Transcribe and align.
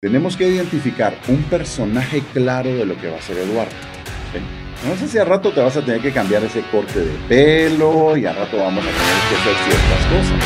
Tenemos 0.00 0.36
que 0.36 0.48
identificar 0.48 1.12
un 1.26 1.42
personaje 1.50 2.22
claro 2.32 2.72
de 2.72 2.86
lo 2.86 2.96
que 3.00 3.08
va 3.10 3.16
a 3.16 3.20
ser 3.20 3.36
Eduardo. 3.36 3.72
No 4.86 4.94
sé 4.94 5.08
si 5.08 5.18
a 5.18 5.24
rato 5.24 5.52
te 5.52 5.60
vas 5.60 5.76
a 5.76 5.84
tener 5.84 6.00
que 6.00 6.12
cambiar 6.12 6.44
ese 6.44 6.62
corte 6.70 7.00
de 7.00 7.18
pelo 7.28 8.16
y 8.16 8.24
a 8.24 8.32
rato 8.32 8.58
vamos 8.58 8.84
a 8.84 8.90
tener 8.90 9.02
que 9.28 9.34
hacer 9.34 9.56
ciertas 9.66 10.06
cosas. 10.06 10.44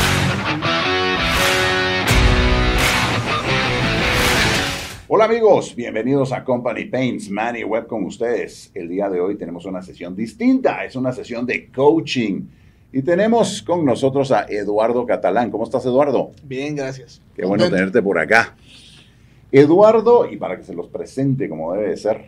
Hola 5.07 5.25
amigos, 5.25 5.75
bienvenidos 5.75 6.31
a 6.31 6.43
Company 6.43 6.85
Paints, 6.85 7.29
Manny 7.29 7.63
Web 7.63 7.85
con 7.85 8.05
ustedes. 8.05 8.71
El 8.73 8.89
día 8.89 9.07
de 9.07 9.21
hoy 9.21 9.35
tenemos 9.35 9.65
una 9.65 9.83
sesión 9.83 10.15
distinta, 10.15 10.83
es 10.83 10.95
una 10.95 11.11
sesión 11.11 11.45
de 11.45 11.67
coaching. 11.67 12.41
Y 12.91 13.03
tenemos 13.03 13.61
con 13.61 13.85
nosotros 13.85 14.31
a 14.31 14.47
Eduardo 14.49 15.05
Catalán. 15.05 15.51
¿Cómo 15.51 15.63
estás, 15.63 15.85
Eduardo? 15.85 16.31
Bien, 16.41 16.75
gracias. 16.75 17.21
Qué 17.35 17.45
bueno 17.45 17.69
tenerte 17.69 18.01
por 18.01 18.17
acá. 18.17 18.55
Eduardo, 19.55 20.27
y 20.27 20.37
para 20.37 20.57
que 20.57 20.63
se 20.63 20.73
los 20.73 20.87
presente 20.87 21.47
como 21.47 21.73
debe 21.73 21.95
ser, 21.95 22.25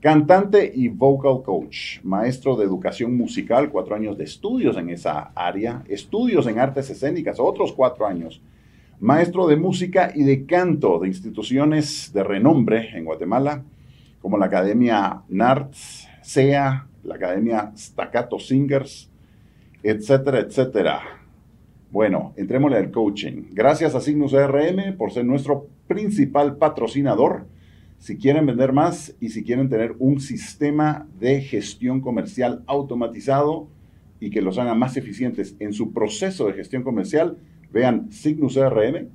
cantante 0.00 0.70
y 0.72 0.86
vocal 0.86 1.42
coach, 1.42 1.98
maestro 2.04 2.54
de 2.54 2.64
educación 2.64 3.16
musical, 3.16 3.68
cuatro 3.68 3.96
años 3.96 4.16
de 4.16 4.22
estudios 4.22 4.76
en 4.76 4.90
esa 4.90 5.32
área, 5.34 5.82
estudios 5.88 6.46
en 6.46 6.60
artes 6.60 6.88
escénicas, 6.88 7.40
otros 7.40 7.72
cuatro 7.72 8.06
años, 8.06 8.40
maestro 9.00 9.48
de 9.48 9.56
música 9.56 10.12
y 10.14 10.22
de 10.22 10.46
canto 10.46 11.00
de 11.00 11.08
instituciones 11.08 12.12
de 12.12 12.22
renombre 12.22 12.96
en 12.96 13.06
Guatemala, 13.06 13.64
como 14.22 14.38
la 14.38 14.46
Academia 14.46 15.22
NARTS, 15.28 16.06
SEA, 16.22 16.86
la 17.02 17.14
Academia 17.16 17.72
Staccato 17.76 18.38
Singers, 18.38 19.10
etcétera, 19.82 20.38
etcétera. 20.38 21.25
Bueno, 21.96 22.34
entrémosle 22.36 22.76
al 22.76 22.90
coaching. 22.90 23.44
Gracias 23.52 23.94
a 23.94 24.02
Signus 24.02 24.34
RM 24.34 24.98
por 24.98 25.12
ser 25.12 25.24
nuestro 25.24 25.66
principal 25.86 26.58
patrocinador. 26.58 27.46
Si 27.96 28.18
quieren 28.18 28.44
vender 28.44 28.74
más 28.74 29.16
y 29.18 29.30
si 29.30 29.42
quieren 29.42 29.70
tener 29.70 29.94
un 29.98 30.20
sistema 30.20 31.08
de 31.18 31.40
gestión 31.40 32.02
comercial 32.02 32.62
automatizado 32.66 33.68
y 34.20 34.28
que 34.28 34.42
los 34.42 34.58
haga 34.58 34.74
más 34.74 34.98
eficientes 34.98 35.56
en 35.58 35.72
su 35.72 35.94
proceso 35.94 36.46
de 36.46 36.52
gestión 36.52 36.82
comercial, 36.82 37.38
vean 37.72 38.12
Signus 38.12 38.58
RM 38.58 39.08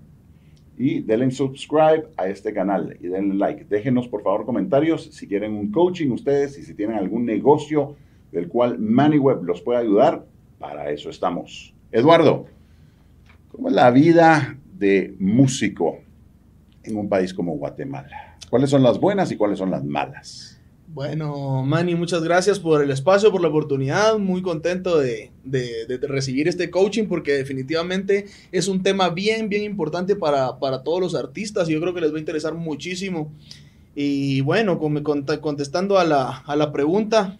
y 0.75 1.01
denle 1.01 1.29
subscribe 1.29 2.07
a 2.17 2.29
este 2.29 2.51
canal 2.51 2.97
y 2.99 3.09
denle 3.09 3.35
like. 3.35 3.65
Déjenos 3.65 4.07
por 4.07 4.23
favor 4.23 4.43
comentarios 4.43 5.03
si 5.11 5.27
quieren 5.27 5.53
un 5.53 5.71
coaching 5.71 6.09
ustedes 6.09 6.57
y 6.57 6.63
si 6.63 6.73
tienen 6.73 6.97
algún 6.97 7.27
negocio 7.27 7.95
del 8.31 8.47
cual 8.47 8.79
MoneyWeb 8.79 9.43
los 9.43 9.61
puede 9.61 9.81
ayudar. 9.81 10.25
Para 10.57 10.89
eso 10.89 11.11
estamos. 11.11 11.75
Eduardo, 11.91 12.47
¿Cómo 13.51 13.67
es 13.67 13.75
la 13.75 13.91
vida 13.91 14.57
de 14.77 15.13
músico 15.19 15.99
en 16.83 16.95
un 16.95 17.09
país 17.09 17.33
como 17.33 17.57
Guatemala? 17.57 18.37
¿Cuáles 18.49 18.69
son 18.69 18.81
las 18.81 18.97
buenas 18.97 19.29
y 19.31 19.35
cuáles 19.35 19.59
son 19.59 19.71
las 19.71 19.83
malas? 19.83 20.57
Bueno, 20.87 21.63
Manny, 21.63 21.95
muchas 21.95 22.23
gracias 22.23 22.59
por 22.59 22.81
el 22.81 22.91
espacio, 22.91 23.31
por 23.31 23.41
la 23.41 23.49
oportunidad. 23.49 24.17
Muy 24.19 24.41
contento 24.41 24.97
de, 24.97 25.31
recibir 26.01 26.47
este 26.47 26.69
coaching 26.69 27.07
porque 27.07 27.33
definitivamente 27.33 28.25
es 28.53 28.69
un 28.69 28.83
tema 28.83 29.09
bien, 29.09 29.49
bien 29.49 29.63
importante 29.63 30.15
para, 30.15 30.57
todos 30.83 31.01
los 31.01 31.15
artistas 31.15 31.69
y 31.69 31.73
yo 31.73 31.81
creo 31.81 31.93
que 31.93 32.01
les 32.01 32.13
va 32.13 32.17
a 32.17 32.19
interesar 32.19 32.53
muchísimo. 32.53 33.33
Y 33.95 34.39
bueno, 34.41 34.79
contestando 34.79 35.99
a 35.99 36.05
la, 36.05 36.37
a 36.37 36.55
la 36.55 36.71
pregunta, 36.71 37.37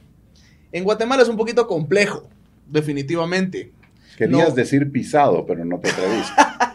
en 0.73 0.84
Guatemala 0.84 1.23
es 1.23 1.30
un 1.30 1.38
poquito 1.38 1.68
complejo, 1.68 2.28
definitivamente. 2.68 3.72
Querías 4.17 4.56
decir 4.56 4.92
pisado, 4.92 5.45
pero 5.45 5.66
no 5.66 5.80
te 5.80 5.90
atreviste. 5.90 6.34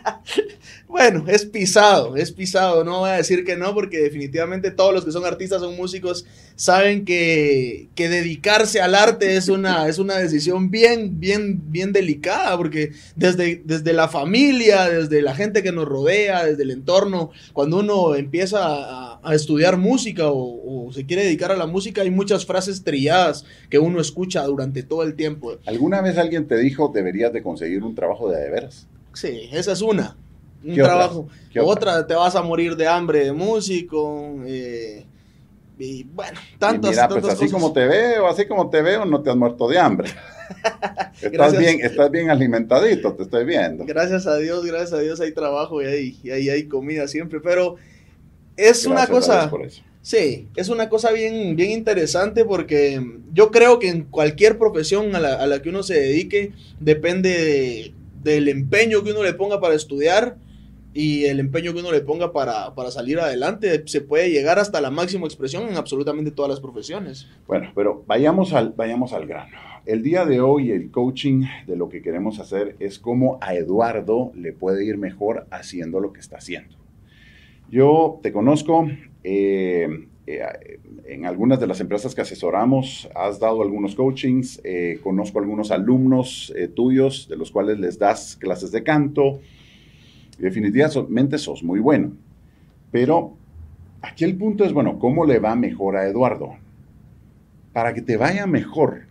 bueno, 0.97 1.25
es 1.29 1.45
pisado, 1.45 2.17
es 2.17 2.33
pisado. 2.33 2.83
No 2.83 3.01
voy 3.01 3.11
a 3.11 3.17
decir 3.17 3.45
que 3.45 3.55
no, 3.55 3.75
porque 3.75 3.99
definitivamente 3.99 4.71
todos 4.71 4.95
los 4.95 5.05
que 5.05 5.13
son 5.13 5.27
artistas, 5.27 5.61
son 5.61 5.77
músicos, 5.77 6.25
saben 6.55 7.05
que, 7.05 7.91
que 7.95 8.09
dedicarse 8.09 8.81
al 8.81 8.95
arte 8.95 9.37
es 9.37 9.51
una, 9.51 9.89
es 9.89 9.99
una 9.99 10.17
decisión 10.17 10.71
bien, 10.71 11.21
bien, 11.21 11.71
bien 11.71 11.93
delicada, 11.93 12.57
porque 12.57 12.93
desde, 13.15 13.61
desde 13.65 13.93
la 13.93 14.09
familia, 14.09 14.89
desde 14.89 15.21
la 15.21 15.35
gente 15.35 15.63
que 15.63 15.71
nos 15.71 15.87
rodea, 15.87 16.47
desde 16.47 16.63
el 16.63 16.71
entorno, 16.71 17.31
cuando 17.53 17.81
uno 17.81 18.15
empieza 18.15 18.61
a, 18.65 19.21
a 19.23 19.35
estudiar 19.35 19.77
música 19.77 20.31
o, 20.31 20.87
o, 20.87 20.93
se 20.95 21.05
quiere 21.05 21.25
dedicar 21.25 21.53
a 21.53 21.57
la 21.57 21.67
música, 21.67 22.01
hay 22.01 22.11
muchas 22.11 22.47
frases 22.47 22.85
trilladas 22.85 23.45
que 23.69 23.79
uno 23.79 24.01
escucha 24.01 24.45
durante 24.45 24.83
todo 24.83 25.03
el 25.03 25.15
tiempo. 25.15 25.59
¿Alguna 25.67 26.01
vez 26.01 26.17
alguien 26.17 26.47
te 26.47 26.57
dijo 26.57 26.91
deberías 26.95 27.35
de 27.35 27.43
conseguir 27.43 27.83
un 27.83 27.95
trabajo 27.95 28.31
de 28.31 28.37
de 28.37 28.51
veras? 28.51 28.87
Sí, 29.13 29.49
esa 29.53 29.73
es 29.73 29.83
una. 29.83 30.17
Un 30.67 30.75
trabajo. 30.75 31.29
Otra? 31.63 32.07
te 32.07 32.15
vas 32.15 32.35
a 32.37 32.43
morir 32.43 32.77
de 32.77 32.87
hambre 32.87 33.25
de 33.25 33.33
músico. 33.33 34.37
Eh, 34.47 35.05
y 35.79 36.05
bueno, 36.05 36.39
tantas, 36.59 36.91
mira, 36.91 37.09
pues 37.09 37.25
así 37.27 37.51
como 37.51 37.73
te 37.73 37.87
veo, 37.87 38.27
así 38.27 38.47
como 38.47 38.71
te 38.71 38.81
veo, 38.81 39.05
no 39.05 39.23
te 39.23 39.31
has 39.31 39.37
muerto 39.37 39.69
de 39.69 39.79
hambre. 39.79 40.09
estás, 41.21 41.59
bien, 41.59 41.81
estás 41.83 42.11
bien 42.11 42.31
alimentadito, 42.31 43.13
te 43.15 43.25
estoy 43.25 43.45
viendo. 43.45 43.85
Gracias 43.85 44.27
a 44.27 44.37
Dios, 44.37 44.65
gracias 44.65 44.95
a 44.95 45.01
Dios 45.01 45.21
hay 45.21 45.33
trabajo 45.33 45.83
y 45.83 45.87
hay, 45.87 46.19
y 46.23 46.31
hay, 46.31 46.65
comida 46.65 47.07
siempre, 47.09 47.41
pero 47.41 47.77
es 48.57 48.87
una 48.87 49.07
cosa... 49.07 49.51
Sí, 50.01 50.47
es 50.55 50.69
una 50.69 50.89
cosa 50.89 51.11
bien, 51.11 51.57
bien 51.57 51.73
interesante 51.73 52.45
porque 52.45 53.05
yo 53.33 53.51
creo 53.51 53.81
que 53.81 53.89
en 53.89 54.05
cualquier 54.05 54.57
profesión 54.57 55.17
a 55.17 55.19
la, 55.19 55.35
a 55.35 55.49
la 55.49 55.61
que 55.61 55.69
uno 55.69 55.83
se 55.83 55.95
dedique 55.95 56.53
depende 56.79 57.31
de, 57.31 57.95
del 58.23 58.49
empeño 58.49 59.03
que 59.03 59.11
uno 59.11 59.25
le 59.25 59.35
ponga 59.35 59.61
para 59.61 59.75
estudiar 59.75 60.37
y 60.97 61.27
el 61.27 61.41
empeño 61.41 61.75
que 61.75 61.81
uno 61.81 61.93
le 61.93 62.01
ponga 62.01 62.33
para, 62.33 62.73
salir 62.91 63.21
adelante. 63.21 63.83
Se 63.87 64.01
puede 64.01 64.31
llegar 64.31 64.59
hasta 64.59 64.81
la 64.81 64.91
máxima 64.91 65.27
expresión 65.27 65.69
en 65.69 65.77
absolutamente 65.77 66.31
todas 66.31 66.49
las 66.49 66.61
profesiones. 66.61 67.29
Bueno, 67.47 67.71
pero 67.75 68.03
vayamos 68.07 68.55
al, 68.55 68.73
vayamos 68.75 69.13
al 69.13 69.27
grano. 69.27 69.55
El 69.85 70.03
día 70.03 70.25
de 70.25 70.41
hoy 70.41 70.71
el 70.71 70.91
coaching 70.91 71.45
de 71.67 71.77
lo 71.77 71.91
que 71.91 72.01
queremos 72.01 72.39
hacer 72.39 72.77
es 72.81 72.99
cómo 72.99 73.39
a 73.43 73.55
Eduardo 73.55 74.33
le 74.35 74.55
puede 74.55 74.87
ir 74.87 74.97
mejor 74.97 75.47
haciendo 75.51 76.01
lo 76.01 76.15
que 76.15 76.21
está 76.21 76.39
haciendo. 76.39 76.77
Yo 77.71 78.19
te 78.23 78.33
conozco, 78.33 78.89
eh, 79.23 80.07
eh, 80.27 80.81
en 81.05 81.25
algunas 81.25 81.61
de 81.61 81.67
las 81.67 81.81
empresas 81.81 82.15
que 82.15 82.23
asesoramos 82.23 83.09
has 83.15 83.39
dado 83.39 83.63
algunos 83.63 83.95
coachings, 83.95 84.61
eh, 84.65 84.99
conozco 85.03 85.39
algunos 85.39 85.71
alumnos 85.71 86.53
eh, 86.57 86.69
tuyos 86.69 87.29
de 87.29 87.37
los 87.37 87.51
cuales 87.51 87.79
les 87.79 87.99
das 87.99 88.37
clases 88.37 88.73
de 88.73 88.83
canto. 88.83 89.41
Definitivamente 90.39 91.39
sos 91.39 91.63
muy 91.63 91.81
bueno. 91.81 92.13
Pero 92.91 93.37
aquí 94.03 94.25
el 94.25 94.37
punto 94.37 94.65
es, 94.65 94.73
bueno, 94.73 94.99
¿cómo 94.99 95.25
le 95.25 95.39
va 95.39 95.55
mejor 95.57 95.97
a 95.97 96.07
Eduardo? 96.07 96.57
Para 97.73 97.95
que 97.95 98.03
te 98.03 98.17
vaya 98.17 98.47
mejor. 98.47 99.03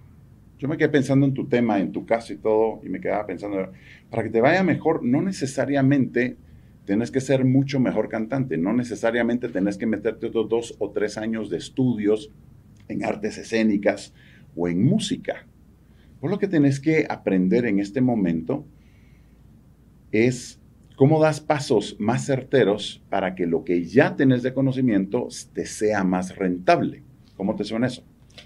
Yo 0.58 0.68
me 0.68 0.78
quedé 0.78 0.90
pensando 0.90 1.26
en 1.26 1.34
tu 1.34 1.48
tema, 1.48 1.80
en 1.80 1.92
tu 1.92 2.06
caso 2.06 2.34
y 2.34 2.38
todo, 2.38 2.80
y 2.84 2.90
me 2.90 3.02
quedaba 3.02 3.26
pensando, 3.26 3.72
para 4.10 4.24
que 4.24 4.30
te 4.30 4.42
vaya 4.42 4.64
mejor, 4.64 5.04
no 5.04 5.22
necesariamente 5.22 6.38
Tienes 6.86 7.10
que 7.10 7.20
ser 7.20 7.46
mucho 7.46 7.80
mejor 7.80 8.10
cantante. 8.10 8.58
No 8.58 8.72
necesariamente 8.72 9.50
tenés 9.50 9.78
que 9.78 9.88
meterte 9.88 10.28
otros 10.28 10.48
dos 10.48 10.76
o 10.80 10.92
tres 10.92 11.18
años 11.18 11.50
de 11.50 11.58
estudios 11.58 12.32
en 12.88 13.04
artes 13.04 13.40
escénicas 13.40 14.14
o 14.56 14.68
en 14.68 14.84
música. 14.84 15.48
Por 16.22 16.30
lo 16.30 16.38
que 16.38 16.48
tenés 16.48 16.80
que 16.80 17.08
aprender 17.10 17.66
en 17.66 17.80
este 17.80 18.02
momento 18.02 18.66
es 20.12 20.60
cómo 20.96 21.22
das 21.22 21.40
pasos 21.40 21.96
más 22.00 22.26
certeros 22.26 23.02
para 23.10 23.36
que 23.36 23.46
lo 23.46 23.64
que 23.64 23.84
ya 23.86 24.16
tenés 24.16 24.44
de 24.44 24.54
conocimiento 24.54 25.28
te 25.54 25.66
sea 25.66 26.04
más 26.04 26.36
rentable. 26.36 27.04
¿Cómo 27.36 27.56
te 27.56 27.64
suena 27.64 27.88
eso? 27.88 28.04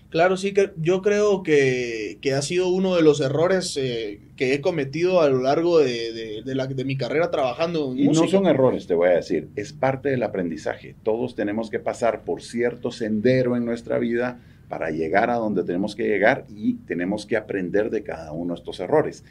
Claro, 0.10 0.38
sí, 0.38 0.54
que 0.54 0.72
yo 0.78 1.02
creo 1.02 1.44
que, 1.44 2.20
ha 2.36 2.42
sido 2.42 2.70
uno 2.70 2.96
de 2.96 3.04
los 3.04 3.22
errores 3.22 3.78
eh, 3.78 4.20
que 4.36 4.54
he 4.54 4.62
cometido 4.62 5.22
a 5.22 5.30
lo 5.30 5.42
largo 5.42 5.80
de, 5.80 6.42
la, 6.46 6.66
de 6.66 6.84
mi 6.84 6.98
carrera 6.98 7.30
trabajando 7.30 7.92
en 7.92 8.00
y 8.00 8.08
No 8.08 8.28
son 8.28 8.48
errores, 8.48 8.88
te 8.88 8.96
voy 8.96 9.09
a 9.09 9.14
decir, 9.14 9.50
es 9.56 9.72
parte 9.74 10.09
del 10.09 10.24
aprendizaje. 10.24 10.96
Todos 11.04 11.36
tenemos 11.36 11.70
que 11.70 11.79
pasar 11.79 12.23
por 12.23 12.41
cierto 12.41 12.91
sendero 12.91 13.56
en 13.56 13.66
nuestra 13.66 14.00
vida 14.00 14.40
para 14.68 14.90
llegar 14.90 15.29
a 15.29 15.35
donde 15.35 15.64
tenemos 15.64 15.96
que 15.96 16.08
llegar 16.08 16.46
y 16.50 16.76
tenemos 16.76 17.26
que 17.28 17.38
aprender 17.38 17.91
de 17.91 18.03
cada 18.03 18.32
uno 18.32 18.56
de 18.56 18.59
estos 18.59 18.79
errores. 18.79 19.23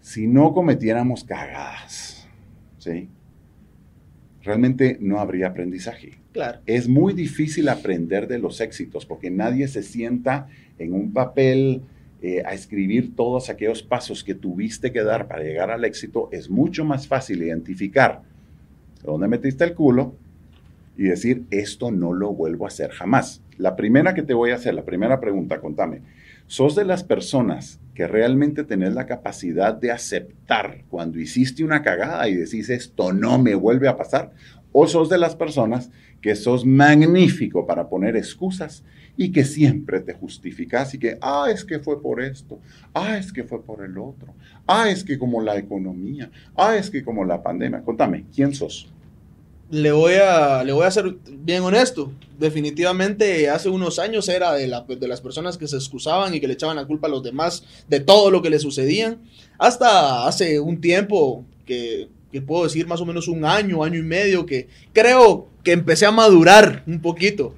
Si 0.00 0.26
no 0.26 0.54
cometiéramos 0.54 1.24
cagadas, 1.24 2.19
¿sí? 2.80 3.08
realmente 4.42 4.96
no 5.00 5.20
habría 5.20 5.48
aprendizaje. 5.48 6.18
Claro. 6.32 6.60
Es 6.66 6.88
muy 6.88 7.12
difícil 7.12 7.68
aprender 7.68 8.26
de 8.26 8.38
los 8.38 8.60
éxitos 8.60 9.06
porque 9.06 9.30
nadie 9.30 9.68
se 9.68 9.82
sienta 9.82 10.48
en 10.78 10.94
un 10.94 11.12
papel 11.12 11.82
eh, 12.22 12.42
a 12.44 12.54
escribir 12.54 13.14
todos 13.16 13.50
aquellos 13.50 13.82
pasos 13.82 14.24
que 14.24 14.34
tuviste 14.34 14.92
que 14.92 15.02
dar 15.02 15.28
para 15.28 15.42
llegar 15.42 15.70
al 15.70 15.84
éxito. 15.84 16.28
Es 16.32 16.48
mucho 16.50 16.84
más 16.84 17.06
fácil 17.06 17.42
identificar 17.42 18.22
dónde 19.04 19.28
metiste 19.28 19.64
el 19.64 19.74
culo 19.74 20.14
y 20.96 21.04
decir, 21.04 21.44
esto 21.50 21.90
no 21.90 22.12
lo 22.12 22.32
vuelvo 22.32 22.64
a 22.64 22.68
hacer 22.68 22.90
jamás. 22.90 23.42
La 23.56 23.76
primera 23.76 24.14
que 24.14 24.22
te 24.22 24.34
voy 24.34 24.50
a 24.50 24.56
hacer, 24.56 24.74
la 24.74 24.84
primera 24.84 25.20
pregunta, 25.20 25.60
contame, 25.60 26.02
sos 26.50 26.74
de 26.74 26.84
las 26.84 27.04
personas 27.04 27.78
que 27.94 28.08
realmente 28.08 28.64
tenés 28.64 28.92
la 28.92 29.06
capacidad 29.06 29.72
de 29.72 29.92
aceptar 29.92 30.82
cuando 30.88 31.20
hiciste 31.20 31.62
una 31.62 31.80
cagada 31.80 32.28
y 32.28 32.34
decís 32.34 32.70
esto 32.70 33.12
no 33.12 33.38
me 33.38 33.54
vuelve 33.54 33.86
a 33.86 33.96
pasar, 33.96 34.32
o 34.72 34.88
sos 34.88 35.08
de 35.08 35.18
las 35.18 35.36
personas 35.36 35.92
que 36.20 36.34
sos 36.34 36.66
magnífico 36.66 37.68
para 37.68 37.88
poner 37.88 38.16
excusas 38.16 38.82
y 39.16 39.30
que 39.30 39.44
siempre 39.44 40.00
te 40.00 40.12
justificas 40.12 40.92
y 40.92 40.98
que, 40.98 41.18
ah, 41.20 41.46
es 41.52 41.64
que 41.64 41.78
fue 41.78 42.02
por 42.02 42.20
esto, 42.20 42.58
ah, 42.94 43.16
es 43.16 43.32
que 43.32 43.44
fue 43.44 43.64
por 43.64 43.84
el 43.84 43.96
otro, 43.96 44.34
ah, 44.66 44.90
es 44.90 45.04
que 45.04 45.20
como 45.20 45.40
la 45.40 45.56
economía, 45.56 46.32
ah, 46.56 46.76
es 46.76 46.90
que 46.90 47.04
como 47.04 47.24
la 47.24 47.44
pandemia. 47.44 47.82
Contame, 47.82 48.24
¿quién 48.34 48.52
sos? 48.52 48.92
Le 49.70 49.92
voy 49.92 50.14
a, 50.14 50.64
le 50.64 50.72
voy 50.72 50.84
a 50.84 50.90
ser 50.90 51.16
bien 51.28 51.62
honesto. 51.62 52.12
Definitivamente 52.38 53.48
hace 53.48 53.68
unos 53.68 53.98
años 53.98 54.28
era 54.28 54.52
de, 54.54 54.66
la, 54.66 54.80
de 54.82 55.08
las 55.08 55.20
personas 55.20 55.56
que 55.56 55.68
se 55.68 55.76
excusaban 55.76 56.34
y 56.34 56.40
que 56.40 56.48
le 56.48 56.54
echaban 56.54 56.76
la 56.76 56.86
culpa 56.86 57.06
a 57.06 57.10
los 57.10 57.22
demás 57.22 57.62
de 57.88 58.00
todo 58.00 58.30
lo 58.30 58.42
que 58.42 58.50
le 58.50 58.58
sucedían. 58.58 59.22
Hasta 59.58 60.26
hace 60.26 60.58
un 60.58 60.80
tiempo 60.80 61.44
que 61.64 62.08
puedo 62.46 62.64
decir 62.64 62.86
más 62.86 63.00
o 63.00 63.06
menos 63.06 63.28
un 63.28 63.44
año, 63.44 63.84
año 63.84 63.98
y 64.00 64.02
medio, 64.02 64.44
que 64.44 64.68
creo 64.92 65.48
que 65.62 65.72
empecé 65.72 66.06
a 66.06 66.10
madurar 66.10 66.82
un 66.86 67.00
poquito. 67.00 67.54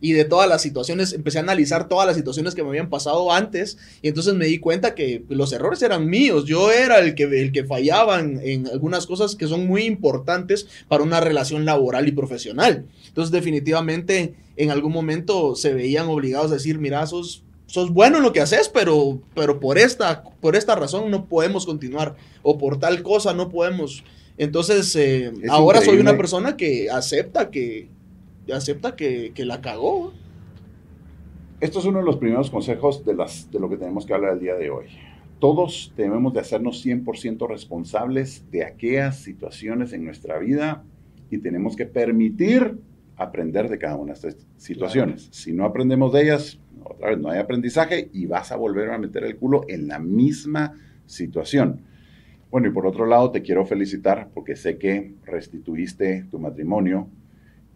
Y 0.00 0.12
de 0.12 0.24
todas 0.24 0.48
las 0.48 0.62
situaciones, 0.62 1.12
empecé 1.12 1.38
a 1.38 1.42
analizar 1.42 1.88
todas 1.88 2.06
las 2.06 2.16
situaciones 2.16 2.54
que 2.54 2.62
me 2.62 2.68
habían 2.68 2.90
pasado 2.90 3.32
antes. 3.32 3.78
Y 4.02 4.08
entonces 4.08 4.34
me 4.34 4.46
di 4.46 4.58
cuenta 4.58 4.94
que 4.94 5.22
los 5.28 5.52
errores 5.52 5.82
eran 5.82 6.06
míos. 6.06 6.44
Yo 6.44 6.70
era 6.70 6.98
el 6.98 7.14
que, 7.14 7.24
el 7.24 7.52
que 7.52 7.64
fallaba 7.64 8.20
en, 8.20 8.68
algunas 8.72 9.06
cosas 9.06 9.36
que 9.36 9.46
son 9.46 9.66
muy 9.66 9.84
importantes 9.84 10.66
para 10.88 11.02
una 11.02 11.20
relación 11.20 11.64
laboral 11.64 12.08
y 12.08 12.12
profesional. 12.12 12.86
Entonces, 13.08 13.32
definitivamente, 13.32 14.34
en 14.56 14.70
algún 14.70 14.92
momento 14.92 15.56
se 15.56 15.74
veían 15.74 16.08
obligados 16.08 16.50
a 16.50 16.54
decir: 16.54 16.78
Mira, 16.78 17.06
sos 17.06 17.42
sos 17.66 17.92
bueno 17.92 18.18
en 18.18 18.22
lo 18.22 18.32
que 18.32 18.40
haces, 18.40 18.68
pero, 18.68 19.20
pero 19.34 19.60
por, 19.60 19.76
esta, 19.76 20.22
por 20.22 20.56
esta 20.56 20.74
razón 20.76 21.10
no 21.10 21.26
podemos 21.26 21.66
continuar. 21.66 22.16
O 22.42 22.58
por 22.58 22.78
tal 22.78 23.02
cosa 23.02 23.34
no 23.34 23.48
podemos. 23.48 24.04
Entonces, 24.38 24.94
eh, 24.96 25.32
ahora 25.48 25.80
soy 25.82 25.98
una 25.98 26.16
persona 26.16 26.56
que 26.56 26.90
acepta 26.90 27.50
que, 27.50 27.88
acepta 28.54 28.96
que, 28.96 29.32
la 29.38 29.60
cagó. 29.60 30.12
Esto 31.60 31.78
es 31.78 31.84
uno 31.84 31.98
de 31.98 32.04
los 32.04 32.16
primeros 32.16 32.50
consejos 32.50 33.04
de, 33.04 33.14
las, 33.14 33.50
de 33.50 33.58
lo 33.58 33.68
que 33.68 33.76
tenemos 33.76 34.06
que 34.06 34.14
hablar 34.14 34.34
el 34.34 34.40
día 34.40 34.54
de 34.54 34.70
hoy. 34.70 34.86
Todos 35.38 35.92
debemos 35.96 36.32
de 36.32 36.40
hacernos 36.40 36.84
100% 36.84 37.48
responsables 37.48 38.50
de 38.50 38.64
aquellas 38.64 39.18
situaciones 39.18 39.92
en 39.92 40.04
nuestra 40.04 40.38
vida 40.38 40.84
y 41.30 41.38
tenemos 41.38 41.76
que 41.76 41.86
permitir 41.86 42.78
aprender 43.16 43.68
de 43.68 43.78
cada 43.78 43.96
una 43.96 44.12
de 44.12 44.28
estas 44.28 44.46
situaciones. 44.56 45.28
Si 45.32 45.52
no 45.52 45.64
aprendemos 45.64 46.12
de 46.12 46.22
ellas, 46.22 46.58
otra 46.84 47.10
vez 47.10 47.18
no 47.18 47.30
hay 47.30 47.38
aprendizaje 47.38 48.10
y 48.12 48.26
vas 48.26 48.52
a 48.52 48.56
volver 48.56 48.90
a 48.90 48.98
meter 48.98 49.24
el 49.24 49.36
culo 49.36 49.64
en 49.68 49.88
la 49.88 49.98
misma 49.98 50.74
situación. 51.06 51.82
Bueno, 52.50 52.68
y 52.68 52.70
por 52.70 52.86
otro 52.86 53.06
lado, 53.06 53.30
te 53.30 53.42
quiero 53.42 53.66
felicitar 53.66 54.30
porque 54.32 54.56
sé 54.56 54.78
que 54.78 55.14
restituiste 55.24 56.26
tu 56.30 56.38
matrimonio 56.38 57.08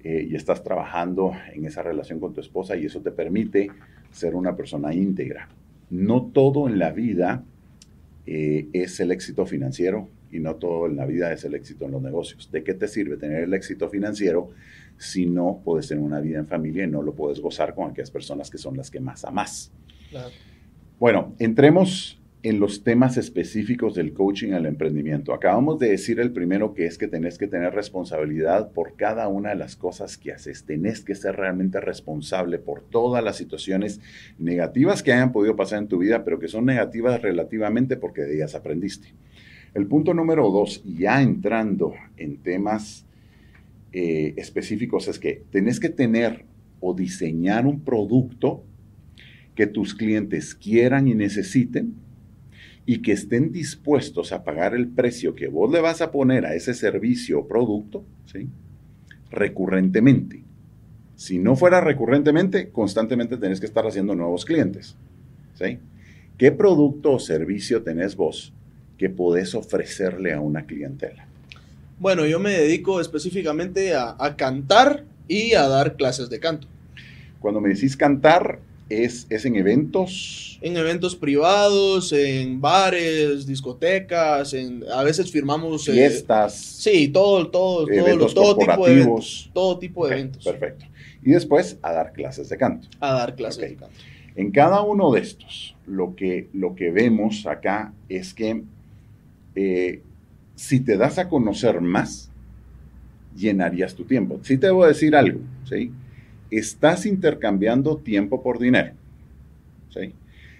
eh, 0.02 0.26
y 0.31 0.35
estás 0.35 0.62
trabajando 0.62 1.32
en 1.52 1.64
esa 1.67 1.82
relación 1.82 2.20
con 2.20 2.32
tu 2.32 2.41
esposa 2.41 2.76
y 2.76 2.87
eso 2.87 3.00
te 3.00 3.11
permite 3.11 3.69
ser 4.11 4.35
una 4.35 4.56
persona 4.56 4.94
íntegra. 4.94 5.49
No 5.91 6.31
todo 6.32 6.69
en 6.69 6.79
la 6.79 6.93
vida 6.93 7.44
eh, 8.26 8.69
es 8.73 9.00
el 9.00 9.12
éxito 9.12 9.47
financiero 9.47 10.08
y 10.31 10.38
no 10.38 10.56
todo 10.56 10.87
en 10.87 10.97
la 10.97 11.06
vida 11.06 11.32
es 11.32 11.44
el 11.44 11.55
éxito 11.55 11.87
en 11.87 11.93
los 11.93 12.02
negocios. 12.02 12.50
¿De 12.50 12.62
qué 12.62 12.75
te 12.75 12.88
sirve 12.88 13.17
tener 13.17 13.44
el 13.44 13.55
éxito 13.55 13.88
financiero 13.88 14.50
si 15.00 15.25
no 15.25 15.62
puedes 15.64 15.88
tener 15.88 16.05
una 16.05 16.20
vida 16.20 16.38
en 16.38 16.46
familia 16.46 16.85
y 16.85 16.87
no 16.87 17.03
lo 17.03 17.14
puedes 17.14 17.41
gozar 17.41 17.75
con 17.75 17.91
aquellas 17.91 18.11
personas 18.11 18.50
que 18.50 18.58
son 18.58 18.76
las 18.76 18.91
que 18.91 19.00
más 19.00 19.25
amas. 19.25 19.73
Bueno, 20.99 21.35
entremos 21.38 22.19
en 22.42 22.58
los 22.58 22.84
temas 22.84 23.19
específicos 23.19 23.94
del 23.94 24.14
coaching 24.14 24.52
al 24.52 24.64
emprendimiento. 24.64 25.34
Acabamos 25.34 25.78
de 25.78 25.90
decir 25.90 26.20
el 26.20 26.32
primero 26.32 26.72
que 26.72 26.87
es 26.87 26.96
que 26.96 27.06
tenés 27.06 27.37
que 27.37 27.46
tener 27.46 27.75
responsabilidad 27.75 28.72
por 28.72 28.96
cada 28.96 29.28
una 29.28 29.50
de 29.50 29.56
las 29.56 29.76
cosas 29.76 30.16
que 30.16 30.32
haces. 30.32 30.64
Tenés 30.64 31.02
que 31.04 31.14
ser 31.14 31.37
realmente 31.37 31.81
responsable 31.81 32.58
por 32.58 32.81
todas 32.81 33.22
las 33.22 33.37
situaciones 33.37 34.00
negativas 34.38 35.02
que 35.02 35.12
hayan 35.12 35.32
podido 35.32 35.54
pasar 35.54 35.81
en 35.81 35.88
tu 35.88 35.98
vida, 35.98 36.25
pero 36.25 36.38
que 36.38 36.48
son 36.48 36.64
negativas 36.64 37.20
relativamente 37.20 37.98
porque 37.98 38.22
de 38.22 38.37
ellas 38.37 38.54
aprendiste. 38.54 39.08
El 39.75 39.86
punto 39.86 40.14
número 40.14 40.50
dos, 40.50 40.82
ya 40.84 41.20
entrando 41.20 41.93
en 42.16 42.38
temas 42.38 43.04
eh, 43.93 44.32
específicos 44.36 45.08
es 45.08 45.19
que 45.19 45.43
tenés 45.50 45.78
que 45.78 45.90
tener 45.90 46.46
o 46.81 46.94
diseñar 46.94 47.66
un 47.66 47.81
producto 47.81 48.64
que 49.54 49.66
tus 49.66 49.94
clientes 49.94 50.54
quieran 50.54 51.06
y 51.06 51.14
necesiten 51.14 51.94
y 52.87 53.03
que 53.03 53.12
estén 53.12 53.53
dispuestos 53.53 54.32
a 54.32 54.43
pagar 54.43 54.75
el 54.75 54.88
precio 54.88 55.35
que 55.35 55.49
vos 55.49 55.71
le 55.71 55.81
vas 55.81 56.00
a 56.00 56.11
poner 56.11 56.47
a 56.47 56.55
ese 56.55 56.75
servicio 56.75 57.41
o 57.41 57.49
producto 57.49 58.05
¿sí? 58.27 58.49
recurrentemente. 59.31 60.43
Si 61.15 61.38
no 61.38 61.55
fuera 61.55 61.81
recurrentemente, 61.81 62.71
constantemente 62.71 63.37
tenés 63.37 63.61
que 63.61 63.67
estar 63.67 63.87
haciendo 63.87 64.15
nuevos 64.15 64.44
clientes. 64.44 64.97
¿sí? 65.55 65.79
¿Qué 66.38 66.53
producto 66.53 67.12
o 67.12 67.19
servicio 67.19 67.82
tenés 67.82 68.17
vos 68.17 68.55
que 68.97 69.11
podés 69.11 69.55
ofrecerle 69.55 70.32
a 70.32 70.41
una 70.41 70.65
clientela? 70.65 71.27
Bueno, 71.99 72.25
yo 72.25 72.41
me 72.41 72.53
dedico 72.53 72.99
específicamente 72.99 73.94
a, 73.94 74.17
cantar 74.38 75.05
y 75.29 75.53
a 75.53 75.69
dar 75.69 75.97
clases 75.97 76.31
de 76.31 76.41
canto. 76.41 76.67
Cuando 77.41 77.61
me 77.61 77.69
decís 77.69 77.94
cantar, 77.94 78.61
¿es, 78.90 79.26
es 79.31 79.44
en 79.46 79.56
eventos? 79.56 80.58
En 80.60 80.76
eventos 80.76 81.16
privados, 81.16 82.12
en 82.12 82.60
bares, 82.60 83.46
discotecas, 83.46 84.52
en, 84.52 84.84
a 84.92 85.02
veces 85.02 85.31
firmamos... 85.31 85.88
Eh, 85.88 85.92
Fiestas. 85.92 86.54
sí, 86.54 87.08
todo, 87.08 87.48
todo, 87.48 87.87
todo, 87.87 88.26
todo 88.34 88.56
tipo 88.58 88.87
de 88.87 88.92
eventos. 88.92 89.50
Todo 89.54 89.78
tipo 89.78 90.06
de 90.06 90.14
eventos. 90.14 90.44
Perfecto. 90.44 90.84
Y 91.22 91.31
después 91.31 91.78
a 91.81 91.92
dar 91.92 92.12
clases 92.12 92.48
de 92.48 92.58
canto. 92.58 92.88
A 93.00 93.12
dar 93.14 93.34
clases 93.34 93.70
de 93.70 93.76
canto. 93.76 93.94
En 94.37 94.50
cada 94.50 94.82
uno 94.82 95.12
de 95.12 95.20
estos, 95.20 95.76
lo 95.86 96.14
que, 96.14 96.48
lo 96.52 96.75
que 96.75 96.90
vemos 96.90 97.46
acá 97.46 97.93
es 98.08 98.34
que 98.34 98.62
eh, 99.54 100.02
si 100.54 100.81
te 100.81 100.96
das 100.96 101.19
a 101.19 101.28
conocer 101.28 101.81
más, 101.81 102.31
llenarías 103.36 103.94
tu 103.94 104.04
tiempo. 104.04 104.40
Sí 104.43 104.58
te 104.58 104.70
voy 104.70 104.84
a 104.84 104.88
decir 104.88 105.14
algo, 105.14 105.40
¿sí? 105.69 105.93
Estás 106.50 107.06
intercambiando 107.06 107.97
tiempo 107.99 108.43
por 108.43 108.58
dinero, 108.58 108.93
¿sí? 109.91 110.14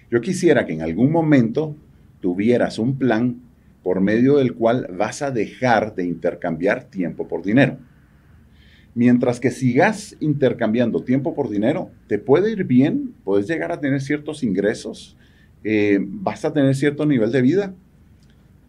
Yo 0.09 0.21
quisiera 0.21 0.65
que 0.65 0.73
en 0.73 0.81
algún 0.81 1.11
momento 1.11 1.75
tuvieras 2.19 2.79
un 2.79 2.97
plan 2.97 3.41
por 3.83 4.01
medio 4.01 4.37
del 4.37 4.53
cual 4.53 4.87
vas 4.97 5.21
a 5.21 5.31
dejar 5.31 5.95
de 5.95 6.05
intercambiar 6.05 6.83
tiempo 6.83 7.27
por 7.27 7.43
dinero. 7.43 7.77
Mientras 8.93 9.39
que 9.39 9.51
sigas 9.51 10.17
intercambiando 10.19 11.03
tiempo 11.03 11.33
por 11.33 11.49
dinero, 11.49 11.91
te 12.07 12.19
puede 12.19 12.51
ir 12.51 12.65
bien, 12.65 13.13
puedes 13.23 13.47
llegar 13.47 13.71
a 13.71 13.79
tener 13.79 14.01
ciertos 14.01 14.43
ingresos, 14.43 15.17
eh, 15.63 15.99
vas 16.01 16.43
a 16.43 16.51
tener 16.51 16.75
cierto 16.75 17.05
nivel 17.05 17.31
de 17.31 17.41
vida, 17.41 17.73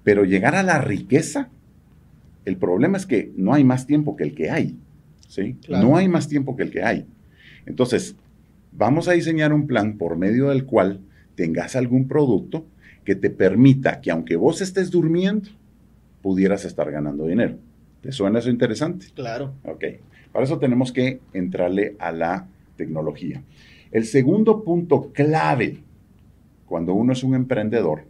pero 0.04 0.24
llegar 0.24 0.54
a 0.54 0.62
la 0.62 0.80
riqueza, 0.80 1.50
el 2.44 2.56
problema 2.56 2.96
es 2.96 3.06
que 3.06 3.32
no 3.36 3.52
hay 3.52 3.64
más 3.64 3.86
tiempo 3.86 4.16
que 4.16 4.24
el 4.24 4.34
que 4.34 4.50
hay. 4.50 4.76
¿sí? 5.26 5.56
No 5.68 5.96
hay 5.96 6.08
más 6.08 6.28
tiempo 6.28 6.56
que 6.56 6.62
el 6.62 6.70
que 6.70 6.82
hay. 6.82 7.06
Entonces, 7.66 8.16
vamos 8.72 9.08
a 9.08 9.12
diseñar 9.12 9.52
un 9.52 9.66
plan 9.66 9.98
por 9.98 10.16
medio 10.16 10.48
del 10.48 10.64
cual 10.64 11.00
tengas 11.34 11.76
algún 11.76 12.08
producto 12.08 12.66
que 13.04 13.14
te 13.14 13.30
permita 13.30 14.00
que 14.00 14.10
aunque 14.10 14.36
vos 14.36 14.60
estés 14.60 14.90
durmiendo, 14.90 15.50
pudieras 16.22 16.64
estar 16.64 16.90
ganando 16.90 17.26
dinero. 17.26 17.56
¿Te 18.00 18.12
suena 18.12 18.38
eso 18.38 18.50
interesante? 18.50 19.06
Claro. 19.14 19.54
Ok. 19.64 19.84
Para 20.32 20.44
eso 20.44 20.58
tenemos 20.58 20.92
que 20.92 21.20
entrarle 21.32 21.96
a 21.98 22.12
la 22.12 22.48
tecnología. 22.76 23.42
El 23.90 24.06
segundo 24.06 24.64
punto 24.64 25.12
clave 25.12 25.78
cuando 26.66 26.94
uno 26.94 27.12
es 27.12 27.22
un 27.22 27.34
emprendedor 27.34 28.04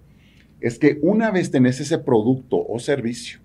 es 0.60 0.78
que 0.78 0.98
una 1.02 1.32
vez 1.32 1.50
tenés 1.50 1.80
ese 1.80 1.98
producto 1.98 2.64
o 2.64 2.78
servicio, 2.78 3.40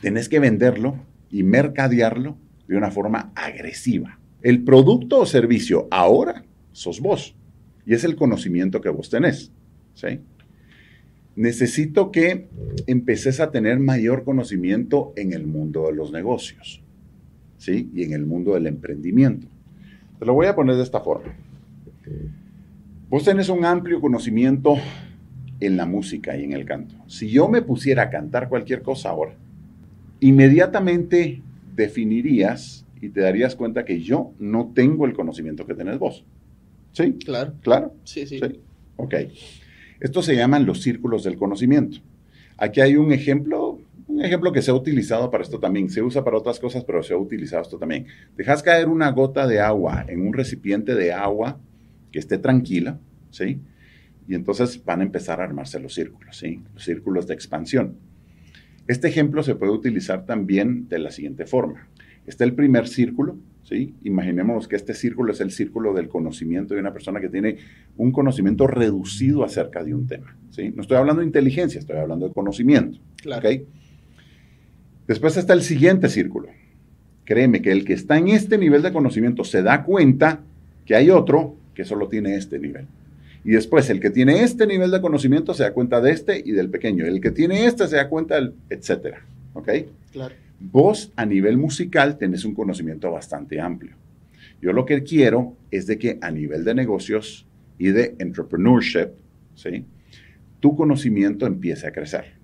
tenés 0.00 0.30
que 0.30 0.40
venderlo 0.40 0.96
y 1.30 1.42
mercadearlo 1.42 2.38
de 2.66 2.76
una 2.78 2.90
forma 2.90 3.32
agresiva. 3.34 4.18
El 4.42 4.64
producto 4.64 5.20
o 5.20 5.26
servicio 5.26 5.86
ahora 5.90 6.44
sos 6.72 7.00
vos 7.00 7.36
y 7.86 7.94
es 7.94 8.04
el 8.04 8.16
conocimiento 8.16 8.80
que 8.80 8.88
vos 8.88 9.08
tenés. 9.08 9.52
Necesito 11.34 12.10
que 12.10 12.48
empeces 12.86 13.40
a 13.40 13.50
tener 13.50 13.78
mayor 13.78 14.24
conocimiento 14.24 15.12
en 15.16 15.32
el 15.32 15.46
mundo 15.46 15.86
de 15.86 15.94
los 15.94 16.12
negocios 16.12 16.82
¿sí? 17.56 17.90
y 17.94 18.02
en 18.02 18.12
el 18.12 18.26
mundo 18.26 18.54
del 18.54 18.66
emprendimiento. 18.66 19.46
Te 20.18 20.26
lo 20.26 20.34
voy 20.34 20.46
a 20.46 20.54
poner 20.54 20.76
de 20.76 20.82
esta 20.82 21.00
forma. 21.00 21.34
Vos 23.08 23.24
tenés 23.24 23.48
un 23.48 23.64
amplio 23.64 24.00
conocimiento 24.00 24.74
en 25.60 25.76
la 25.76 25.86
música 25.86 26.36
y 26.36 26.44
en 26.44 26.52
el 26.52 26.64
canto. 26.64 26.96
Si 27.06 27.28
yo 27.28 27.48
me 27.48 27.62
pusiera 27.62 28.04
a 28.04 28.10
cantar 28.10 28.48
cualquier 28.48 28.82
cosa 28.82 29.10
ahora, 29.10 29.36
inmediatamente 30.20 31.40
definirías 31.74 32.84
y 33.02 33.08
te 33.08 33.20
darías 33.20 33.56
cuenta 33.56 33.84
que 33.84 34.00
yo 34.00 34.32
no 34.38 34.70
tengo 34.74 35.04
el 35.06 35.12
conocimiento 35.12 35.66
que 35.66 35.74
tenés 35.74 35.98
vos. 35.98 36.24
¿Sí? 36.92 37.14
Claro. 37.14 37.52
¿Claro? 37.60 37.94
Sí, 38.04 38.26
sí. 38.26 38.40
Ok. 38.96 39.14
Estos 40.00 40.24
se 40.24 40.36
llaman 40.36 40.64
los 40.64 40.82
círculos 40.82 41.24
del 41.24 41.36
conocimiento. 41.36 41.98
Aquí 42.56 42.80
hay 42.80 42.94
un 42.96 43.12
ejemplo, 43.12 43.80
un 44.06 44.24
ejemplo 44.24 44.52
que 44.52 44.62
se 44.62 44.70
ha 44.70 44.74
utilizado 44.74 45.32
para 45.32 45.42
esto 45.42 45.58
también. 45.58 45.90
Se 45.90 46.00
usa 46.00 46.22
para 46.22 46.38
otras 46.38 46.60
cosas, 46.60 46.84
pero 46.84 47.02
se 47.02 47.12
ha 47.12 47.16
utilizado 47.16 47.62
esto 47.62 47.76
también. 47.76 48.06
Dejas 48.36 48.62
caer 48.62 48.88
una 48.88 49.10
gota 49.10 49.48
de 49.48 49.58
agua 49.58 50.06
en 50.08 50.24
un 50.24 50.32
recipiente 50.32 50.94
de 50.94 51.12
agua 51.12 51.58
que 52.12 52.20
esté 52.20 52.38
tranquila, 52.38 53.00
¿sí? 53.30 53.58
Y 54.28 54.36
entonces 54.36 54.84
van 54.84 55.00
a 55.00 55.04
empezar 55.04 55.40
a 55.40 55.44
armarse 55.44 55.80
los 55.80 55.94
círculos, 55.94 56.36
¿sí? 56.36 56.62
Los 56.72 56.84
círculos 56.84 57.26
de 57.26 57.34
expansión. 57.34 57.96
Este 58.86 59.08
ejemplo 59.08 59.42
se 59.42 59.56
puede 59.56 59.72
utilizar 59.72 60.24
también 60.24 60.88
de 60.88 61.00
la 61.00 61.10
siguiente 61.10 61.46
forma. 61.46 61.88
Está 62.26 62.44
el 62.44 62.54
primer 62.54 62.88
círculo, 62.88 63.36
¿sí? 63.64 63.94
Imaginemos 64.04 64.68
que 64.68 64.76
este 64.76 64.94
círculo 64.94 65.32
es 65.32 65.40
el 65.40 65.50
círculo 65.50 65.92
del 65.92 66.08
conocimiento 66.08 66.74
de 66.74 66.80
una 66.80 66.92
persona 66.92 67.20
que 67.20 67.28
tiene 67.28 67.56
un 67.96 68.12
conocimiento 68.12 68.66
reducido 68.66 69.44
acerca 69.44 69.82
de 69.82 69.94
un 69.94 70.06
tema, 70.06 70.36
¿sí? 70.50 70.72
No 70.74 70.82
estoy 70.82 70.96
hablando 70.98 71.20
de 71.20 71.26
inteligencia, 71.26 71.78
estoy 71.78 71.96
hablando 71.96 72.28
de 72.28 72.34
conocimiento, 72.34 72.98
Claro. 73.22 73.48
¿ok? 73.48 73.62
Después 75.06 75.36
está 75.36 75.52
el 75.52 75.62
siguiente 75.62 76.08
círculo. 76.08 76.48
Créeme 77.24 77.60
que 77.62 77.72
el 77.72 77.84
que 77.84 77.92
está 77.92 78.18
en 78.18 78.28
este 78.28 78.56
nivel 78.58 78.82
de 78.82 78.92
conocimiento 78.92 79.44
se 79.44 79.62
da 79.62 79.84
cuenta 79.84 80.40
que 80.86 80.94
hay 80.94 81.10
otro 81.10 81.56
que 81.74 81.84
solo 81.84 82.08
tiene 82.08 82.36
este 82.36 82.58
nivel. 82.58 82.86
Y 83.44 83.50
después 83.50 83.90
el 83.90 83.98
que 84.00 84.10
tiene 84.10 84.42
este 84.42 84.66
nivel 84.66 84.90
de 84.90 85.00
conocimiento 85.00 85.54
se 85.54 85.64
da 85.64 85.72
cuenta 85.72 86.00
de 86.00 86.12
este 86.12 86.40
y 86.44 86.52
del 86.52 86.70
pequeño. 86.70 87.04
El 87.04 87.20
que 87.20 87.30
tiene 87.32 87.66
este 87.66 87.88
se 87.88 87.96
da 87.96 88.08
cuenta 88.08 88.36
del 88.36 88.54
etcétera. 88.70 89.24
¿Ok? 89.54 89.68
Claro. 90.12 90.34
Vos 90.70 91.12
a 91.16 91.26
nivel 91.26 91.56
musical 91.56 92.18
tenés 92.18 92.44
un 92.44 92.54
conocimiento 92.54 93.10
bastante 93.10 93.60
amplio. 93.60 93.96
Yo 94.60 94.72
lo 94.72 94.86
que 94.86 95.02
quiero 95.02 95.56
es 95.72 95.88
de 95.88 95.98
que 95.98 96.18
a 96.20 96.30
nivel 96.30 96.64
de 96.64 96.74
negocios 96.74 97.46
y 97.78 97.88
de 97.88 98.14
entrepreneurship, 98.20 99.08
¿sí? 99.56 99.84
tu 100.60 100.76
conocimiento 100.76 101.46
empiece 101.46 101.88
a 101.88 101.92
crecer. 101.92 102.34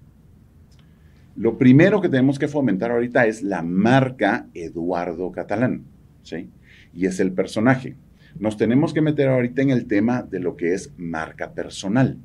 Lo 1.37 1.57
primero 1.57 2.01
que 2.01 2.09
tenemos 2.09 2.41
que 2.41 2.49
fomentar 2.49 2.91
ahorita 2.91 3.27
es 3.27 3.45
la 3.45 3.63
marca 3.63 4.49
Eduardo 4.53 5.31
Catalán, 5.31 5.85
¿sí? 6.25 6.51
Y 6.93 7.07
es 7.07 7.21
el 7.21 7.31
personaje. 7.31 7.95
Nos 8.41 8.57
tenemos 8.57 8.93
que 8.93 9.01
meter 9.01 9.29
ahorita 9.29 9.63
en 9.63 9.71
el 9.71 9.87
tema 9.87 10.23
de 10.23 10.41
lo 10.41 10.57
que 10.57 10.75
es 10.75 10.93
marca 10.97 11.53
personal. 11.53 12.17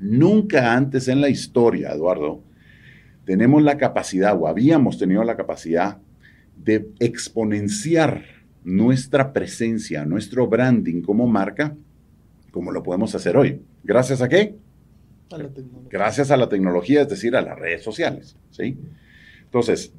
Nunca 0.00 0.74
antes 0.74 1.08
en 1.08 1.20
la 1.20 1.28
historia, 1.28 1.90
Eduardo, 1.90 2.40
tenemos 3.30 3.62
la 3.62 3.78
capacidad 3.78 4.36
o 4.36 4.48
habíamos 4.48 4.98
tenido 4.98 5.22
la 5.22 5.36
capacidad 5.36 5.98
de 6.56 6.88
exponenciar 6.98 8.24
nuestra 8.64 9.32
presencia, 9.32 10.04
nuestro 10.04 10.48
branding 10.48 11.00
como 11.00 11.28
marca, 11.28 11.76
como 12.50 12.72
lo 12.72 12.82
podemos 12.82 13.14
hacer 13.14 13.36
hoy. 13.36 13.62
¿Gracias 13.84 14.20
a 14.20 14.28
qué? 14.28 14.56
A 15.30 15.38
la. 15.38 15.48
Gracias 15.88 16.32
a 16.32 16.36
la 16.36 16.48
tecnología, 16.48 17.02
es 17.02 17.08
decir, 17.08 17.36
a 17.36 17.40
las 17.40 17.56
redes 17.56 17.84
sociales. 17.84 18.34
¿sí? 18.50 18.76
Entonces, 19.44 19.92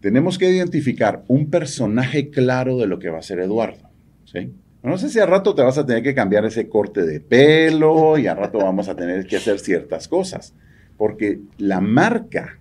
tenemos 0.00 0.36
que 0.36 0.50
identificar 0.50 1.24
un 1.28 1.48
personaje 1.48 2.28
claro 2.28 2.76
de 2.76 2.88
lo 2.88 2.98
que 2.98 3.08
va 3.08 3.20
a 3.20 3.22
ser 3.22 3.40
Eduardo. 3.40 3.88
¿sí? 4.26 4.52
No 4.82 4.98
sé 4.98 5.08
si 5.08 5.18
a 5.18 5.24
rato 5.24 5.54
te 5.54 5.62
vas 5.62 5.78
a 5.78 5.86
tener 5.86 6.02
que 6.02 6.14
cambiar 6.14 6.44
ese 6.44 6.68
corte 6.68 7.06
de 7.06 7.20
pelo 7.20 8.18
y 8.18 8.26
a 8.26 8.34
rato 8.34 8.58
vamos 8.58 8.90
a 8.90 8.94
tener 8.94 9.26
que 9.26 9.38
hacer 9.38 9.60
ciertas 9.60 10.08
cosas, 10.08 10.52
porque 10.98 11.40
la 11.56 11.80
marca 11.80 12.58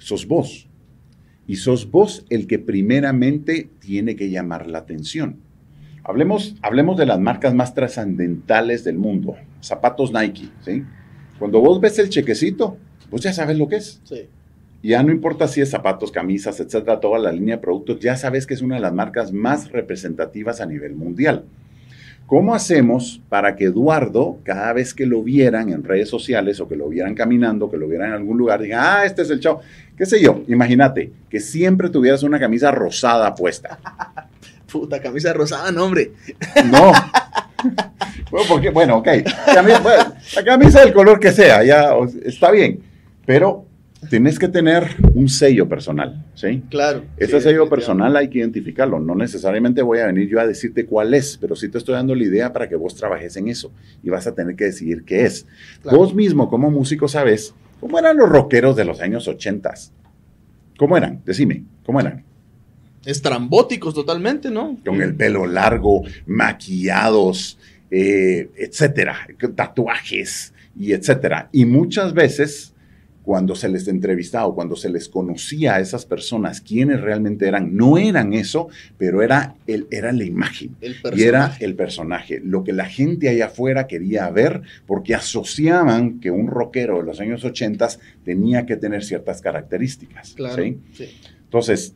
sos 0.00 0.26
vos. 0.26 0.68
Y 1.46 1.56
sos 1.56 1.90
vos 1.90 2.24
el 2.30 2.46
que 2.46 2.58
primeramente 2.58 3.70
tiene 3.78 4.16
que 4.16 4.30
llamar 4.30 4.66
la 4.66 4.78
atención. 4.78 5.36
Hablemos, 6.02 6.56
hablemos 6.62 6.96
de 6.96 7.06
las 7.06 7.20
marcas 7.20 7.54
más 7.54 7.74
trascendentales 7.74 8.84
del 8.84 8.98
mundo. 8.98 9.36
Zapatos 9.60 10.12
Nike, 10.12 10.48
¿sí? 10.64 10.82
Cuando 11.38 11.60
vos 11.60 11.80
ves 11.80 11.98
el 11.98 12.08
chequecito, 12.08 12.76
vos 13.10 13.20
ya 13.20 13.32
sabes 13.32 13.58
lo 13.58 13.68
que 13.68 13.76
es. 13.76 14.00
Sí. 14.04 14.28
Ya 14.82 15.02
no 15.02 15.12
importa 15.12 15.46
si 15.46 15.60
es 15.60 15.70
zapatos, 15.70 16.10
camisas, 16.10 16.58
etcétera, 16.58 17.00
toda 17.00 17.18
la 17.18 17.32
línea 17.32 17.56
de 17.56 17.62
productos, 17.62 18.00
ya 18.00 18.16
sabes 18.16 18.46
que 18.46 18.54
es 18.54 18.62
una 18.62 18.76
de 18.76 18.80
las 18.80 18.94
marcas 18.94 19.30
más 19.30 19.70
representativas 19.70 20.60
a 20.60 20.66
nivel 20.66 20.94
mundial. 20.94 21.44
¿Cómo 22.30 22.54
hacemos 22.54 23.20
para 23.28 23.56
que 23.56 23.64
Eduardo, 23.64 24.38
cada 24.44 24.72
vez 24.72 24.94
que 24.94 25.04
lo 25.04 25.20
vieran 25.20 25.68
en 25.70 25.82
redes 25.82 26.08
sociales 26.08 26.60
o 26.60 26.68
que 26.68 26.76
lo 26.76 26.88
vieran 26.88 27.12
caminando, 27.16 27.68
que 27.68 27.76
lo 27.76 27.88
vieran 27.88 28.10
en 28.10 28.14
algún 28.14 28.38
lugar, 28.38 28.62
digan, 28.62 28.80
ah, 28.80 29.04
este 29.04 29.22
es 29.22 29.30
el 29.30 29.40
chavo? 29.40 29.62
¿Qué 29.96 30.06
sé 30.06 30.22
yo? 30.22 30.44
Imagínate 30.46 31.10
que 31.28 31.40
siempre 31.40 31.88
tuvieras 31.88 32.22
una 32.22 32.38
camisa 32.38 32.70
rosada 32.70 33.34
puesta. 33.34 33.80
Puta, 34.72 35.02
camisa 35.02 35.32
rosada, 35.32 35.72
no, 35.72 35.86
hombre. 35.86 36.12
No. 36.66 36.92
bueno, 38.30 38.46
porque, 38.48 38.70
bueno, 38.70 38.98
ok. 38.98 39.08
Bueno, 39.82 40.14
la 40.36 40.44
camisa 40.44 40.82
del 40.82 40.92
color 40.92 41.18
que 41.18 41.32
sea, 41.32 41.64
ya 41.64 41.96
está 42.24 42.52
bien. 42.52 42.78
Pero 43.26 43.66
tienes 44.08 44.38
que 44.38 44.48
tener 44.48 44.96
un 45.14 45.28
sello 45.28 45.68
personal, 45.68 46.24
¿sí? 46.34 46.62
Claro. 46.70 47.04
Ese 47.16 47.38
sí, 47.38 47.44
sello 47.44 47.68
personal 47.68 48.16
hay 48.16 48.28
que 48.28 48.38
identificarlo. 48.38 48.98
No 48.98 49.14
necesariamente 49.14 49.82
voy 49.82 49.98
a 49.98 50.06
venir 50.06 50.28
yo 50.28 50.40
a 50.40 50.46
decirte 50.46 50.86
cuál 50.86 51.14
es, 51.14 51.36
pero 51.36 51.54
sí 51.54 51.68
te 51.68 51.78
estoy 51.78 51.94
dando 51.94 52.14
la 52.14 52.24
idea 52.24 52.52
para 52.52 52.68
que 52.68 52.76
vos 52.76 52.94
trabajes 52.94 53.36
en 53.36 53.48
eso 53.48 53.72
y 54.02 54.10
vas 54.10 54.26
a 54.26 54.34
tener 54.34 54.56
que 54.56 54.64
decidir 54.64 55.04
qué 55.04 55.24
es. 55.24 55.46
Claro. 55.82 55.98
Vos 55.98 56.14
mismo, 56.14 56.48
como 56.48 56.70
músico, 56.70 57.08
sabes 57.08 57.54
cómo 57.80 57.98
eran 57.98 58.16
los 58.16 58.28
rockeros 58.28 58.76
de 58.76 58.84
los 58.84 59.00
años 59.00 59.28
80. 59.28 59.74
¿Cómo 60.78 60.96
eran? 60.96 61.22
Decime, 61.24 61.64
¿cómo 61.84 62.00
eran? 62.00 62.24
Estrambóticos 63.04 63.94
totalmente, 63.94 64.50
¿no? 64.50 64.78
Con 64.84 65.00
el 65.00 65.14
pelo 65.14 65.46
largo, 65.46 66.02
maquillados, 66.26 67.58
eh, 67.90 68.50
etcétera, 68.56 69.16
tatuajes 69.54 70.52
y 70.78 70.92
etcétera. 70.92 71.48
Y 71.52 71.64
muchas 71.64 72.14
veces, 72.14 72.69
cuando 73.22 73.54
se 73.54 73.68
les 73.68 73.86
entrevistaba 73.88 74.46
o 74.46 74.54
cuando 74.54 74.76
se 74.76 74.88
les 74.90 75.08
conocía 75.08 75.74
a 75.74 75.80
esas 75.80 76.06
personas 76.06 76.60
quiénes 76.60 77.00
realmente 77.00 77.46
eran, 77.46 77.76
no 77.76 77.98
eran 77.98 78.32
eso, 78.32 78.68
pero 78.98 79.22
era, 79.22 79.54
el, 79.66 79.86
era 79.90 80.12
la 80.12 80.24
imagen. 80.24 80.76
El 80.80 80.96
Y 81.14 81.22
era 81.22 81.56
el 81.60 81.74
personaje, 81.74 82.40
lo 82.42 82.64
que 82.64 82.72
la 82.72 82.86
gente 82.86 83.28
allá 83.28 83.46
afuera 83.46 83.86
quería 83.86 84.28
ver, 84.30 84.62
porque 84.86 85.14
asociaban 85.14 86.20
que 86.20 86.30
un 86.30 86.46
rockero 86.46 86.98
de 86.98 87.04
los 87.04 87.20
años 87.20 87.44
80 87.44 87.88
tenía 88.24 88.66
que 88.66 88.76
tener 88.76 89.04
ciertas 89.04 89.40
características. 89.40 90.34
Claro. 90.34 90.62
¿sí? 90.62 90.78
sí. 90.92 91.08
Entonces, 91.44 91.94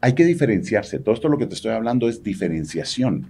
hay 0.00 0.14
que 0.14 0.24
diferenciarse. 0.24 0.98
Todo 0.98 1.14
esto 1.14 1.28
lo 1.28 1.38
que 1.38 1.46
te 1.46 1.54
estoy 1.54 1.72
hablando 1.72 2.08
es 2.08 2.22
diferenciación. 2.22 3.26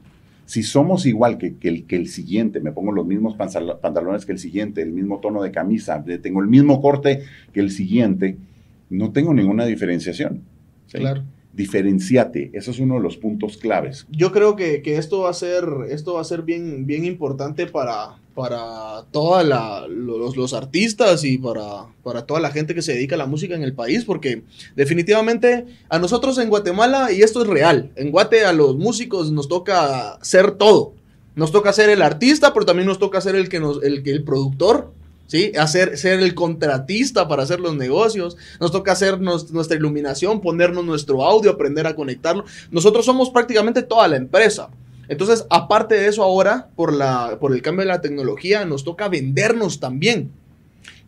Si 0.50 0.64
somos 0.64 1.06
igual 1.06 1.38
que, 1.38 1.58
que 1.58 1.68
el, 1.68 1.86
que 1.86 1.94
el 1.94 2.08
siguiente, 2.08 2.58
me 2.58 2.72
pongo 2.72 2.90
los 2.90 3.06
mismos 3.06 3.36
pantalones 3.36 4.26
que 4.26 4.32
el 4.32 4.40
siguiente, 4.40 4.82
el 4.82 4.90
mismo 4.90 5.20
tono 5.20 5.44
de 5.44 5.52
camisa, 5.52 6.04
tengo 6.20 6.40
el 6.40 6.48
mismo 6.48 6.82
corte 6.82 7.22
que 7.52 7.60
el 7.60 7.70
siguiente, 7.70 8.36
no 8.88 9.12
tengo 9.12 9.32
ninguna 9.32 9.64
diferenciación. 9.64 10.42
¿sí? 10.88 10.98
Claro. 10.98 11.22
Diferenciate, 11.52 12.50
eso 12.52 12.72
es 12.72 12.80
uno 12.80 12.96
de 12.96 13.00
los 13.00 13.16
puntos 13.16 13.58
claves. 13.58 14.08
Yo 14.10 14.32
creo 14.32 14.56
que, 14.56 14.82
que 14.82 14.96
esto 14.96 15.20
va 15.20 15.30
a 15.30 15.34
ser, 15.34 15.64
esto 15.88 16.14
va 16.14 16.22
a 16.22 16.24
ser 16.24 16.42
bien, 16.42 16.84
bien 16.84 17.04
importante 17.04 17.68
para, 17.68 18.18
para 18.40 19.04
todos 19.12 19.44
los, 19.90 20.34
los 20.34 20.54
artistas 20.54 21.24
y 21.24 21.36
para, 21.36 21.84
para 22.02 22.24
toda 22.24 22.40
la 22.40 22.50
gente 22.50 22.74
que 22.74 22.80
se 22.80 22.94
dedica 22.94 23.14
a 23.14 23.18
la 23.18 23.26
música 23.26 23.54
en 23.54 23.62
el 23.62 23.74
país, 23.74 24.06
porque 24.06 24.44
definitivamente 24.76 25.66
a 25.90 25.98
nosotros 25.98 26.38
en 26.38 26.48
Guatemala, 26.48 27.12
y 27.12 27.20
esto 27.20 27.42
es 27.42 27.48
real, 27.48 27.90
en 27.96 28.10
Guate 28.10 28.46
a 28.46 28.54
los 28.54 28.76
músicos 28.76 29.30
nos 29.30 29.46
toca 29.46 30.18
ser 30.22 30.52
todo. 30.52 30.94
Nos 31.36 31.52
toca 31.52 31.72
ser 31.74 31.90
el 31.90 32.00
artista, 32.00 32.54
pero 32.54 32.64
también 32.64 32.88
nos 32.88 32.98
toca 32.98 33.20
ser 33.20 33.34
el 33.36 33.50
que 33.50 33.60
nos, 33.60 33.82
el, 33.82 34.02
el 34.08 34.24
productor, 34.24 34.90
¿sí? 35.26 35.52
Hacer, 35.58 35.98
ser 35.98 36.20
el 36.20 36.34
contratista 36.34 37.28
para 37.28 37.42
hacer 37.42 37.60
los 37.60 37.76
negocios. 37.76 38.36
Nos 38.58 38.72
toca 38.72 38.92
hacer 38.92 39.20
nos- 39.20 39.50
nuestra 39.52 39.76
iluminación, 39.76 40.40
ponernos 40.40 40.84
nuestro 40.84 41.22
audio, 41.24 41.50
aprender 41.50 41.86
a 41.86 41.94
conectarlo. 41.94 42.44
Nosotros 42.70 43.04
somos 43.04 43.28
prácticamente 43.30 43.82
toda 43.82 44.08
la 44.08 44.16
empresa. 44.16 44.70
Entonces, 45.10 45.44
aparte 45.50 45.96
de 45.96 46.06
eso, 46.06 46.22
ahora, 46.22 46.68
por, 46.76 46.94
la, 46.94 47.38
por 47.40 47.52
el 47.52 47.62
cambio 47.62 47.80
de 47.80 47.88
la 47.88 48.00
tecnología, 48.00 48.64
nos 48.64 48.84
toca 48.84 49.08
vendernos 49.08 49.80
también. 49.80 50.30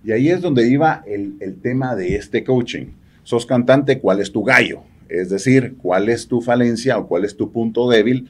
Y 0.05 0.11
ahí 0.11 0.29
es 0.29 0.41
donde 0.41 0.69
iba 0.69 1.05
el, 1.07 1.37
el 1.39 1.61
tema 1.61 1.95
de 1.95 2.17
este 2.17 2.43
coaching. 2.43 2.87
Sos 3.23 3.47
cantante, 3.47 4.01
¿cuál 4.01 4.19
es 4.19 4.33
tu 4.33 4.43
gallo? 4.43 4.83
Es 5.09 5.31
decir, 5.31 5.77
¿cuál 5.81 6.09
es 6.09 6.27
tu 6.27 6.41
falencia 6.41 6.99
o 6.99 7.07
cuál 7.07 7.25
es 7.25 7.37
tu 7.37 7.53
punto 7.53 7.89
débil 7.89 8.29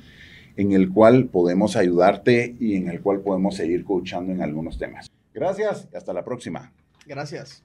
en 0.58 0.72
el 0.72 0.90
cual 0.90 1.28
podemos 1.28 1.74
ayudarte 1.76 2.54
y 2.60 2.76
en 2.76 2.90
el 2.90 3.00
cual 3.00 3.20
podemos 3.20 3.56
seguir 3.56 3.82
coachando 3.82 4.30
en 4.30 4.42
algunos 4.42 4.76
temas? 4.76 5.10
Gracias 5.32 5.88
y 5.90 5.96
hasta 5.96 6.12
la 6.12 6.22
próxima. 6.22 6.70
Gracias. 7.06 7.62